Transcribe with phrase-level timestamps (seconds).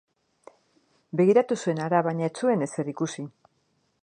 [1.21, 3.31] Begiratu zuen hara, baina ez zuen ezer ikusi.